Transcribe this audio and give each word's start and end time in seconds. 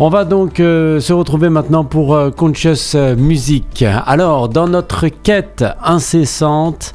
On 0.00 0.08
va 0.08 0.24
donc 0.24 0.58
euh, 0.58 0.98
se 0.98 1.12
retrouver 1.12 1.48
maintenant 1.48 1.84
pour 1.84 2.16
euh, 2.16 2.32
Conscious 2.32 2.96
Music. 3.16 3.84
Alors, 4.06 4.48
dans 4.48 4.66
notre 4.66 5.06
quête 5.06 5.64
incessante, 5.84 6.92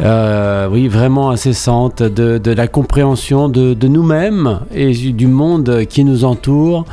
euh, 0.00 0.68
oui, 0.70 0.86
vraiment 0.86 1.30
incessante, 1.30 2.00
de, 2.00 2.52
la 2.52 2.68
compréhension 2.68 3.48
de, 3.48 3.88
nous-mêmes 3.88 4.60
et 4.72 4.92
du 4.92 5.26
monde 5.26 5.84
qui 5.86 6.04
nous 6.04 6.24
entoure, 6.24 6.84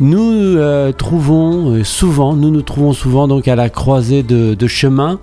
nous 0.00 0.56
trouvons 0.92 1.84
souvent, 1.84 2.34
nous 2.34 2.50
nous 2.50 2.62
trouvons 2.62 2.92
souvent 2.92 3.28
donc 3.28 3.48
à 3.48 3.56
la 3.56 3.68
croisée 3.68 4.22
de, 4.22 4.66
chemins. 4.66 5.18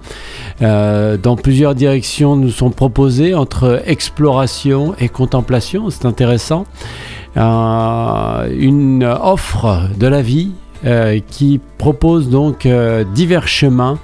dans 0.62 1.36
plusieurs 1.42 1.76
directions 1.76 2.36
nous 2.36 2.52
sont 2.52 2.70
proposées 2.70 3.34
entre 3.34 3.82
exploration 3.86 4.94
et 5.00 5.10
contemplation. 5.10 5.90
C'est 5.90 6.06
intéressant. 6.06 6.66
Euh, 7.38 8.50
une 8.58 9.04
offre 9.04 9.90
de 10.00 10.08
la 10.08 10.24
vie 10.24 10.52
euh, 10.86 11.20
qui 11.28 11.60
propose 11.78 12.30
donc 12.30 12.66
euh, 12.66 13.04
divers 13.14 13.48
chemins 13.48 14.00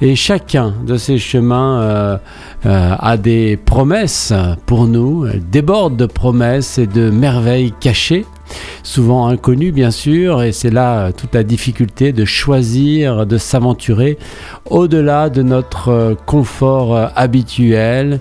et 0.00 0.16
chacun 0.16 0.74
de 0.84 0.96
ces 0.96 1.18
chemins 1.18 2.18
a 2.64 3.16
des 3.16 3.56
promesses 3.56 4.32
pour 4.66 4.88
nous, 4.88 5.28
déborde 5.52 5.96
de 5.96 6.06
promesses 6.06 6.78
et 6.78 6.88
de 6.88 7.08
merveilles 7.08 7.72
cachées 7.78 8.24
souvent 8.82 9.26
inconnues 9.26 9.72
bien 9.72 9.90
sûr, 9.90 10.42
et 10.42 10.52
c'est 10.52 10.70
là 10.70 11.12
toute 11.12 11.34
la 11.34 11.42
difficulté 11.42 12.12
de 12.12 12.24
choisir, 12.24 13.26
de 13.26 13.38
s'aventurer 13.38 14.18
au-delà 14.70 15.30
de 15.30 15.42
notre 15.42 16.16
confort 16.26 17.10
habituel 17.16 18.20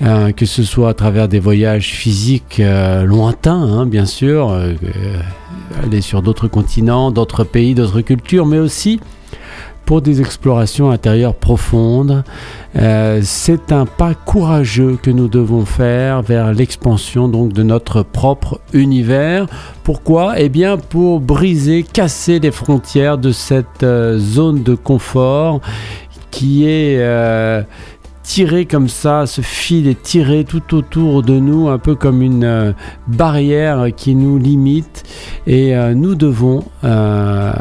euh, 0.00 0.30
que 0.30 0.46
ce 0.46 0.62
soit 0.62 0.90
à 0.90 0.94
travers 0.94 1.26
des 1.26 1.40
voyages 1.40 1.90
physiques 1.90 2.60
euh, 2.60 3.02
lointains, 3.02 3.60
hein, 3.60 3.84
bien 3.84 4.06
sûr, 4.06 4.50
euh, 4.50 4.74
aller 5.82 6.00
sur 6.00 6.22
d'autres 6.22 6.46
continents, 6.46 7.10
d'autres 7.10 7.42
pays, 7.42 7.74
d'autres 7.74 8.02
cultures, 8.02 8.46
mais 8.46 8.58
aussi 8.58 9.00
pour 9.88 10.02
des 10.02 10.20
explorations 10.20 10.90
intérieures 10.90 11.34
profondes. 11.34 12.22
c'est 13.22 13.72
un 13.72 13.86
pas 13.86 14.12
courageux 14.12 14.98
que 15.02 15.10
nous 15.10 15.28
devons 15.28 15.64
faire 15.64 16.20
vers 16.20 16.52
l'expansion 16.52 17.26
donc 17.26 17.54
de 17.54 17.62
notre 17.62 18.02
propre 18.02 18.60
univers. 18.74 19.46
Pourquoi? 19.84 20.38
Eh 20.38 20.50
bien 20.50 20.76
pour 20.76 21.20
briser, 21.20 21.86
casser 21.90 22.38
les 22.38 22.50
frontières 22.50 23.16
de 23.16 23.32
cette 23.32 23.86
zone 24.18 24.62
de 24.62 24.74
confort 24.74 25.62
qui 26.30 26.66
est 26.66 27.02
tiré 28.28 28.66
comme 28.66 28.90
ça, 28.90 29.24
ce 29.24 29.40
fil 29.40 29.88
est 29.88 30.02
tiré 30.02 30.44
tout 30.44 30.74
autour 30.76 31.22
de 31.22 31.32
nous, 31.32 31.68
un 31.70 31.78
peu 31.78 31.94
comme 31.94 32.20
une 32.20 32.44
euh, 32.44 32.72
barrière 33.06 33.86
qui 33.96 34.14
nous 34.14 34.36
limite. 34.36 35.02
Et 35.46 35.74
euh, 35.74 35.94
nous 35.94 36.14
devons 36.14 36.62
euh, 36.84 37.52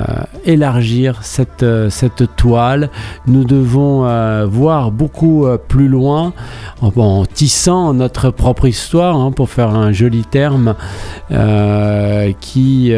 élargir 0.43 1.23
cette, 1.23 1.65
toile. 2.35 2.89
Nous 3.27 3.45
devons 3.45 4.05
voir 4.47 4.91
beaucoup 4.91 5.47
plus 5.69 5.87
loin 5.87 6.33
en, 6.81 7.25
tissant 7.25 7.93
notre 7.93 8.29
propre 8.29 8.67
histoire, 8.67 9.15
hein, 9.15 9.31
pour 9.31 9.49
faire 9.49 9.73
un 9.73 9.93
joli 9.93 10.23
terme, 10.25 10.75
qui 12.41 12.91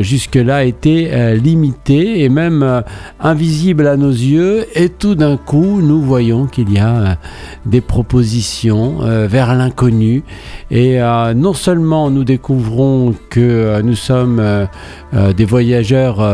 jusque-là 0.00 0.64
était 0.64 1.36
limité 1.36 2.24
et 2.24 2.28
même 2.28 2.82
invisible 3.20 3.86
à 3.86 3.96
nos 3.96 4.10
yeux. 4.10 4.66
Et 4.74 4.88
tout 4.88 5.14
d'un 5.14 5.36
coup, 5.36 5.80
nous 5.80 6.02
voyons 6.02 6.46
qu'il 6.46 6.72
y 6.72 6.78
a 6.78 7.11
des 7.66 7.80
propositions 7.80 9.02
euh, 9.02 9.26
vers 9.26 9.54
l'inconnu. 9.54 10.22
Et 10.70 11.00
euh, 11.00 11.34
non 11.34 11.54
seulement 11.54 12.10
nous 12.10 12.24
découvrons 12.24 13.14
que 13.30 13.40
euh, 13.40 13.82
nous 13.82 13.96
sommes 13.96 14.42
des 15.36 15.44
voyageurs 15.44 16.26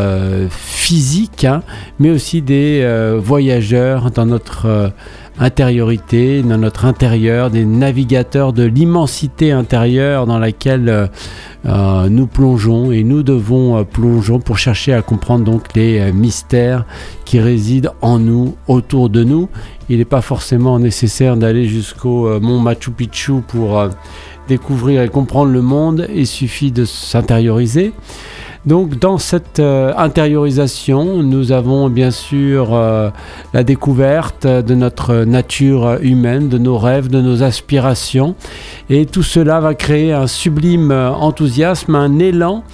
physiques, 0.51 1.45
hein, 1.45 1.63
mais 1.99 2.11
aussi 2.11 2.43
des 2.43 3.17
voyageurs 3.19 4.11
dans 4.11 4.27
notre 4.27 4.93
intériorité, 5.41 6.43
dans 6.43 6.59
notre 6.59 6.85
intérieur, 6.85 7.51
des 7.51 7.65
navigateurs 7.65 8.53
de 8.53 8.65
l'immensité 8.65 9.53
intérieure 9.53 10.27
dans 10.27 10.39
laquelle 10.39 11.11
nous 11.65 12.27
plongeons 12.27 12.93
et 12.93 13.05
nous 13.05 13.23
devons 13.23 13.85
plonger 13.85 14.39
pour 14.45 14.59
chercher 14.59 14.95
à 14.95 15.03
comprendre 15.03 15.45
donc 15.45 15.75
les 15.75 16.13
mystères 16.13 16.85
qui 17.25 17.41
résident 17.41 17.93
en 18.01 18.19
nous, 18.19 18.57
autour 18.67 19.11
de 19.11 19.25
nous 19.25 19.49
il 19.89 19.99
n'est 19.99 20.05
pas 20.05 20.21
forcément 20.21 20.79
nécessaire 20.79 21.37
d'aller 21.37 21.67
jusqu'au 21.67 22.29
euh, 22.29 22.41
mont 22.41 22.61
Machu 22.61 22.91
Picchu 22.91 23.41
pour 23.47 23.79
euh, 23.79 23.89
découvrir 24.47 25.03
et 25.03 25.09
comprendre 25.09 25.51
le 25.51 25.63
monde, 25.63 26.07
il 26.15 26.27
suffit 26.27 26.73
de 26.73 26.85
s'intérioriser. 26.85 27.93
Donc 28.67 28.99
dans 28.99 29.19
cette 29.19 29.61
euh, 29.61 29.93
intériorisation, 29.97 31.23
nous 31.23 31.53
avons 31.53 31.89
bien 31.89 32.11
sûr 32.11 32.79
la 33.55 33.65
découverte 33.65 34.47
de 34.47 34.75
notre 34.75 35.25
nature 35.25 35.99
humaine, 36.03 36.49
de 36.49 36.59
nos 36.59 36.79
rêves, 36.79 37.09
de 37.09 37.21
nos 37.21 37.43
aspirations. 37.43 38.35
Et 38.91 39.07
tout 39.07 39.23
cela 39.23 39.61
va 39.61 39.75
créer 39.75 40.13
un 40.13 40.27
sublime 40.27 40.93
enthousiasme, 40.93 41.95
un 41.95 42.19
élan 42.19 42.65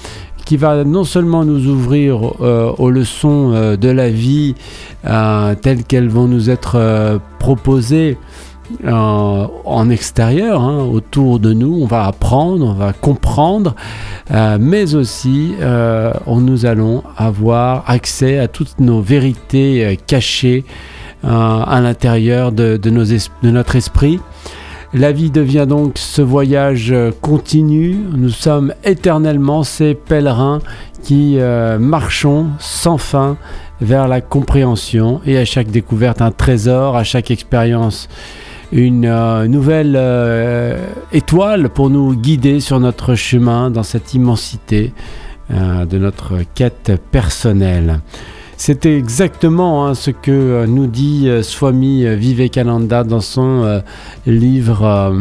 qui 0.45 0.57
va 0.57 0.85
non 0.85 1.05
seulement 1.05 1.45
nous 1.45 1.67
ouvrir 1.67 2.35
euh, 2.41 2.73
aux 2.79 2.91
leçons 2.91 3.53
euh, 3.53 3.77
de 3.77 3.89
la 3.89 4.11
vie 4.11 4.55
euh, 5.07 5.55
telles 5.55 5.85
qu'elles 5.85 6.09
vont 6.09 6.29
nous 6.29 6.51
être 6.51 7.21
proposées 7.39 8.19
en 8.87 9.91
extérieur, 9.91 10.63
hein, 10.63 10.85
autour 10.85 11.39
de 11.39 11.53
nous, 11.53 11.79
on 11.83 11.87
va 11.87 12.07
apprendre, 12.07 12.67
on 12.67 12.73
va 12.73 12.93
comprendre, 12.93 13.75
mais 14.31 14.95
aussi 14.95 15.53
on, 16.27 16.41
nous 16.41 16.67
allons 16.67 17.03
avoir 17.17 17.85
accès 17.89 18.39
à 18.39 18.49
toutes 18.49 18.81
nos 18.81 19.01
vérités 19.01 19.99
cachées 20.07 20.65
à 21.23 21.81
l'intérieur 21.83 22.53
de, 22.53 22.79
notre 23.43 23.77
esprit. 23.77 24.21
La 24.97 25.11
vie 25.11 25.31
devient 25.31 25.67
donc 25.69 25.95
ce 25.97 26.23
voyage 26.23 26.95
continu. 27.21 27.97
Nous 28.17 28.29
sommes 28.29 28.75
éternellement 28.85 29.65
ces 29.65 29.95
pèlerins 29.95 30.61
qui 31.05 31.39
euh, 31.39 31.79
marchons 31.79 32.47
sans 32.59 32.97
fin 32.97 33.37
vers 33.81 34.09
la 34.09 34.21
compréhension 34.21 35.21
et 35.27 35.37
à 35.37 35.45
chaque 35.45 35.69
découverte 35.69 36.23
un 36.23 36.31
trésor, 36.31 36.97
à 36.97 37.05
chaque 37.05 37.31
expérience 37.31 38.09
une 38.75 39.07
euh, 39.07 39.47
nouvelle 39.47 39.95
euh, 39.97 40.87
étoile 41.13 41.71
pour 41.71 41.89
nous 41.89 42.15
guider 42.15 42.61
sur 42.61 42.81
notre 42.81 43.15
chemin 43.15 43.71
dans 43.71 43.83
cette 43.83 44.15
immensité 44.15 44.93
de 45.51 45.99
notre 45.99 46.39
quête 46.55 46.93
personnelle. 47.11 48.01
C'était 48.57 48.97
exactement 48.97 49.87
hein, 49.87 49.95
ce 49.95 50.11
que 50.11 50.31
euh, 50.31 50.67
nous 50.67 50.87
dit 50.87 51.29
euh, 51.29 51.43
Swami 51.43 52.07
Vivekananda 52.17 53.03
dans 53.03 53.21
son 53.21 53.63
euh, 53.65 53.81
livre 54.27 55.13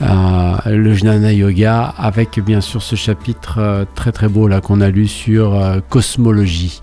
Le 0.00 0.94
Jnana 0.94 1.32
Yoga, 1.32 1.82
avec 1.98 2.40
bien 2.40 2.60
sûr 2.60 2.82
ce 2.82 2.96
chapitre 2.96 3.86
très 3.94 4.12
très 4.12 4.28
beau 4.28 4.48
là 4.48 4.60
qu'on 4.60 4.80
a 4.80 4.88
lu 4.90 5.08
sur 5.08 5.60
cosmologie. 5.88 6.80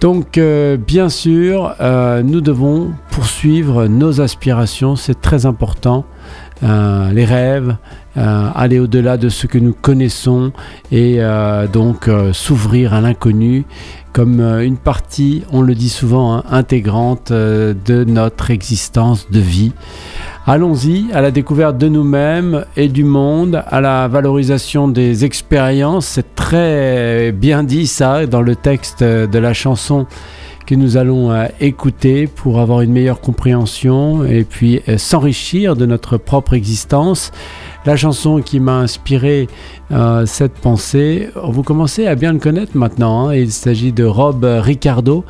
Donc 0.00 0.38
bien 0.38 1.08
sûr, 1.08 1.74
nous 2.24 2.40
devons 2.40 2.92
poursuivre 3.10 3.86
nos 3.86 4.20
aspirations, 4.20 4.94
c'est 4.94 5.20
très 5.20 5.46
important. 5.46 6.04
les 6.62 7.24
rêves, 7.24 7.76
aller 8.14 8.78
au-delà 8.78 9.16
de 9.16 9.28
ce 9.28 9.46
que 9.46 9.58
nous 9.58 9.72
connaissons 9.72 10.52
et 10.92 11.20
donc 11.72 12.10
s'ouvrir 12.32 12.94
à 12.94 13.00
l'inconnu 13.00 13.64
comme 14.16 14.40
euh, 14.40 14.64
une 14.64 14.78
partie, 14.78 15.42
on 15.52 15.60
le 15.60 15.74
dit 15.74 15.90
souvent, 15.90 16.38
hein, 16.38 16.44
intégrante 16.50 17.32
euh, 17.32 17.74
de 17.84 18.02
notre 18.02 18.50
existence 18.50 19.30
de 19.30 19.40
vie. 19.40 19.72
Allons-y 20.48 21.12
à 21.12 21.20
la 21.20 21.32
découverte 21.32 21.76
de 21.76 21.88
nous-mêmes 21.88 22.66
et 22.76 22.86
du 22.86 23.02
monde, 23.02 23.64
à 23.66 23.80
la 23.80 24.06
valorisation 24.06 24.86
des 24.86 25.24
expériences. 25.24 26.06
C'est 26.06 26.36
très 26.36 27.32
bien 27.32 27.64
dit 27.64 27.88
ça 27.88 28.26
dans 28.26 28.42
le 28.42 28.54
texte 28.54 29.02
de 29.02 29.38
la 29.40 29.52
chanson 29.52 30.06
que 30.64 30.76
nous 30.76 30.96
allons 30.96 31.32
euh, 31.32 31.46
écouter 31.60 32.28
pour 32.28 32.60
avoir 32.60 32.82
une 32.82 32.92
meilleure 32.92 33.20
compréhension 33.20 34.24
et 34.24 34.44
puis 34.44 34.82
s'enrichir 34.96 35.74
de 35.74 35.84
notre 35.84 36.16
propre 36.16 36.54
existence 36.54 37.32
la 37.84 37.96
chanson 37.96 38.40
qui 38.40 38.60
m'a 38.60 38.78
inspiré 38.78 39.48
euh, 39.90 40.26
cette 40.26 40.54
pensée, 40.54 41.28
vous 41.42 41.62
commencez 41.62 42.06
à 42.06 42.14
bien 42.14 42.32
le 42.32 42.38
connaître 42.38 42.76
maintenant. 42.76 43.28
Hein. 43.28 43.34
il 43.34 43.50
s'agit 43.50 43.92
de 43.92 44.04
Rob 44.04 44.44
Ricardo. 44.44 45.24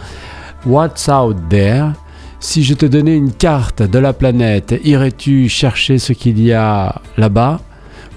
What's 0.66 1.08
out 1.08 1.36
there? 1.48 1.92
Si 2.38 2.62
je 2.62 2.74
te 2.74 2.84
donnais 2.84 3.16
une 3.16 3.32
carte 3.32 3.82
de 3.82 3.98
la 3.98 4.12
planète, 4.12 4.74
irais-tu 4.84 5.48
chercher 5.48 5.98
ce 5.98 6.12
qu'il 6.12 6.40
y 6.42 6.52
a 6.52 7.00
là-bas? 7.16 7.60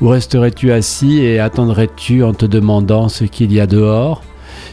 Ou 0.01 0.09
resterais-tu 0.09 0.71
assis 0.71 1.19
et 1.19 1.39
attendrais-tu 1.39 2.23
en 2.23 2.33
te 2.33 2.45
demandant 2.45 3.09
ce 3.09 3.23
qu'il 3.23 3.53
y 3.53 3.59
a 3.59 3.67
dehors? 3.67 4.21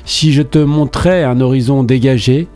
Si 0.04 0.32
je 0.32 0.42
te 0.42 0.58
montrais 0.58 1.24
un 1.24 1.40
horizon 1.40 1.84
dégagé, 1.84 2.48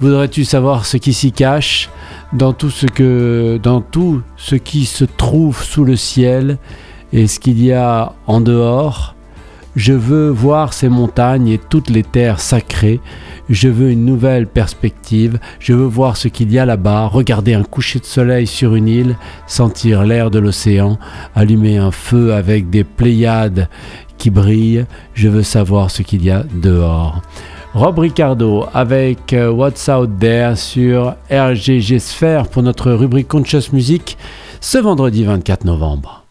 voudrais-tu 0.00 0.44
savoir 0.44 0.86
ce 0.86 0.96
qui 0.96 1.12
s'y 1.12 1.32
cache 1.32 1.90
dans 2.32 2.52
tout 2.52 2.70
ce 2.70 3.56
dans 3.58 3.80
tout 3.80 4.22
ce 4.36 4.56
qui 4.56 4.84
se 4.86 5.04
trouve 5.04 5.62
sous 5.62 5.84
le 5.84 5.96
ciel 5.96 6.58
et 7.12 7.26
ce 7.26 7.40
qu'il 7.40 7.62
y 7.62 7.72
a 7.72 8.14
en 8.26 8.40
dehors? 8.40 9.14
Je 9.78 9.92
veux 9.92 10.28
voir 10.28 10.72
ces 10.72 10.88
montagnes 10.88 11.46
et 11.46 11.58
toutes 11.58 11.88
les 11.88 12.02
terres 12.02 12.40
sacrées. 12.40 12.98
Je 13.48 13.68
veux 13.68 13.92
une 13.92 14.04
nouvelle 14.04 14.48
perspective. 14.48 15.38
Je 15.60 15.72
veux 15.72 15.86
voir 15.86 16.16
ce 16.16 16.26
qu'il 16.26 16.50
y 16.50 16.58
a 16.58 16.66
là-bas, 16.66 17.06
regarder 17.06 17.54
un 17.54 17.62
coucher 17.62 18.00
de 18.00 18.04
soleil 18.04 18.48
sur 18.48 18.74
une 18.74 18.88
île, 18.88 19.16
sentir 19.46 20.02
l'air 20.02 20.32
de 20.32 20.40
l'océan, 20.40 20.98
allumer 21.36 21.78
un 21.78 21.92
feu 21.92 22.34
avec 22.34 22.70
des 22.70 22.82
pléiades 22.82 23.68
qui 24.16 24.30
brillent. 24.30 24.84
Je 25.14 25.28
veux 25.28 25.44
savoir 25.44 25.92
ce 25.92 26.02
qu'il 26.02 26.24
y 26.24 26.30
a 26.32 26.42
dehors. 26.60 27.22
Rob 27.72 28.00
Ricardo 28.00 28.66
avec 28.74 29.32
euh, 29.32 29.48
What's 29.48 29.88
Out 29.88 30.10
There 30.18 30.56
sur 30.56 31.14
RGG 31.30 32.00
Sphere 32.00 32.48
pour 32.48 32.64
notre 32.64 32.90
rubrique 32.90 33.28
Conscious 33.28 33.72
Music 33.72 34.18
ce 34.60 34.78
vendredi 34.78 35.22
24 35.22 35.64
novembre. 35.64 36.27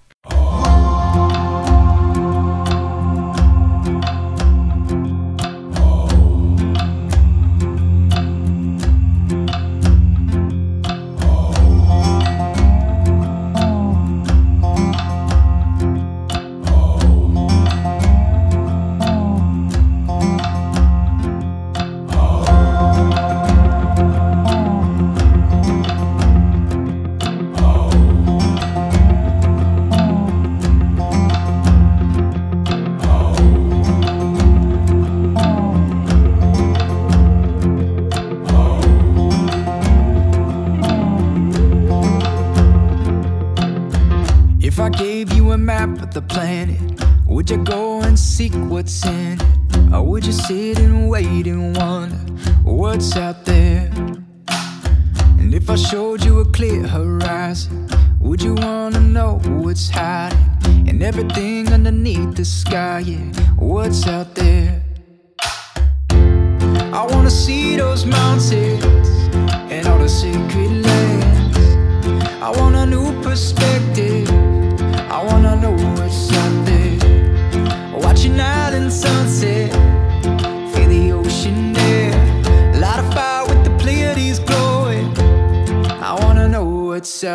map 45.68 46.02
of 46.02 46.14
the 46.14 46.22
planet? 46.22 46.80
Would 47.28 47.50
you 47.50 47.58
go 47.58 48.00
and 48.00 48.18
seek 48.18 48.54
what's 48.72 49.06
in 49.06 49.34
it? 49.34 49.94
Or 49.94 50.02
would 50.02 50.26
you 50.26 50.32
sit 50.32 50.80
and 50.80 51.10
wait 51.10 51.46
and 51.46 51.76
wonder 51.76 52.16
what's 52.64 53.18
out 53.18 53.44
there? 53.44 53.92
And 55.40 55.54
if 55.54 55.70
I 55.70 55.76
showed 55.76 56.24
you 56.24 56.40
a 56.40 56.46
clear 56.46 56.88
horizon, 56.88 57.86
would 58.22 58.42
you 58.42 58.54
wanna 58.54 59.02
know 59.02 59.42
what's 59.62 59.90
hiding? 59.90 60.40
And 60.88 61.04
everything 61.04 61.68
underneath 61.74 62.36
the 62.36 62.46
sky, 62.46 63.00
yeah, 63.00 63.28
what's 63.58 64.08
out 64.08 64.36
there? 64.36 64.82
I 67.00 67.06
wanna 67.12 67.30
see 67.30 67.76
those 67.76 68.06
mountains 68.06 69.08
and 69.74 69.86
all 69.86 70.00
the 70.00 70.08
sacred 70.08 70.72
lands. 70.88 71.60
I 72.42 72.52
want 72.58 72.76
a 72.78 72.86
new 72.86 73.22
perspective. 73.22 74.17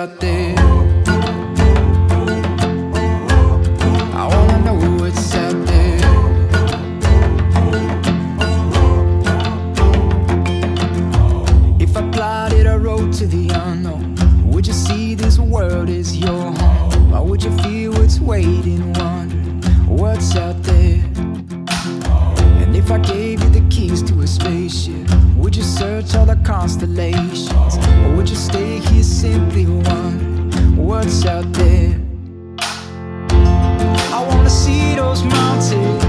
out 0.02 0.31
search 26.02 26.16
all 26.16 26.26
the 26.26 26.37
constellations? 26.44 27.49
Or 28.04 28.16
would 28.16 28.28
you 28.28 28.37
stay 28.37 28.78
here 28.78 29.02
simply 29.02 29.66
one? 29.66 30.76
What's 30.76 31.25
out 31.26 31.52
there? 31.52 32.00
I 32.58 34.25
wanna 34.28 34.50
see 34.50 34.94
those 34.94 35.22
mountains. 35.25 36.01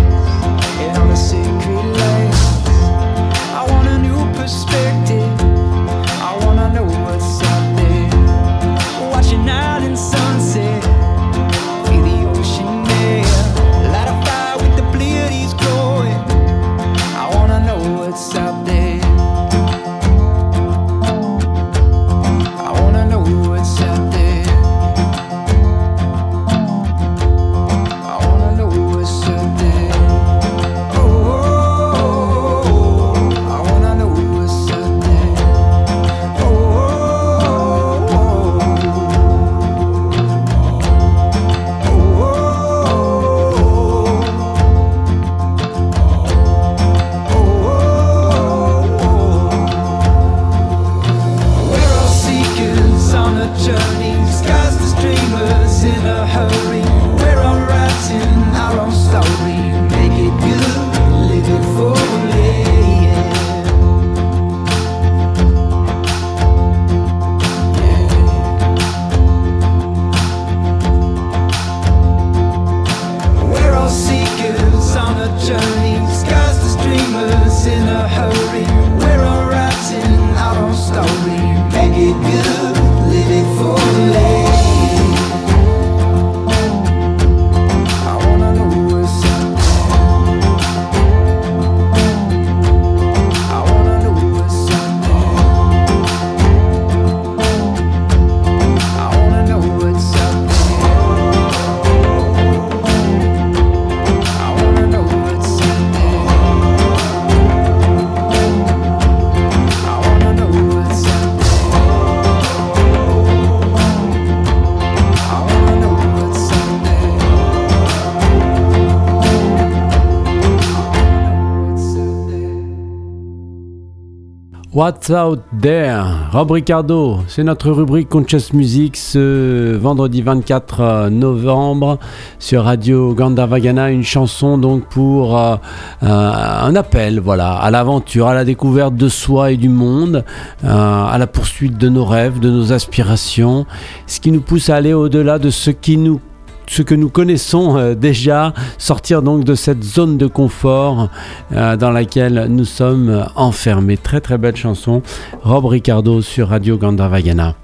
Rob 124.76 126.50
Ricardo, 126.50 127.20
c'est 127.28 127.44
notre 127.44 127.70
rubrique 127.70 128.10
Conscious 128.10 128.54
Music 128.54 128.98
ce 128.98 129.76
vendredi 129.76 130.24
24 130.24 131.10
novembre 131.10 132.00
sur 132.40 132.64
Radio 132.64 133.14
Gandavagana, 133.14 133.92
une 133.92 134.04
chanson 134.04 134.58
donc 134.58 134.86
pour 134.86 135.38
euh, 135.38 135.58
euh, 136.02 136.08
un 136.08 136.76
appel 136.76 137.20
voilà, 137.20 137.54
à 137.54 137.70
l'aventure, 137.70 138.26
à 138.26 138.34
la 138.34 138.46
découverte 138.46 138.96
de 138.96 139.10
soi 139.10 139.52
et 139.52 139.58
du 139.58 139.70
monde, 139.70 140.26
euh, 140.64 140.68
à 141.06 141.20
la 141.20 141.28
poursuite 141.28 141.78
de 141.78 141.90
nos 141.90 142.06
rêves, 142.06 142.40
de 142.40 142.50
nos 142.50 142.74
aspirations, 142.74 143.68
ce 144.08 144.20
qui 144.20 144.32
nous 144.32 144.42
pousse 144.42 144.72
à 144.72 144.78
aller 144.78 144.96
au-delà 144.96 145.38
de 145.38 145.52
ce 145.52 145.70
qui 145.70 145.98
nous 145.98 146.20
ce 146.68 146.82
que 146.82 146.96
nous 146.96 147.10
connaissons 147.10 147.78
euh, 147.78 147.96
déjà, 147.96 148.54
sortir 148.78 149.22
donc 149.22 149.44
de 149.44 149.56
cette 149.56 149.84
zone 149.84 150.18
de 150.18 150.28
confort 150.28 151.10
euh, 151.52 151.76
dans 151.76 151.92
laquelle 151.92 152.48
nous 152.50 152.66
sommes 152.66 153.26
enfermés. 153.36 153.98
Très 153.98 154.22
très 154.22 154.38
belle 154.38 154.56
chanson, 154.56 155.02
Rob 155.42 155.66
Ricardo 155.66 156.22
sur 156.22 156.50
Radio 156.50 156.78
Gandavagana. 156.78 157.56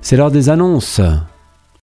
C'est 0.00 0.16
l'heure 0.16 0.30
des 0.30 0.48
annonces. 0.48 1.00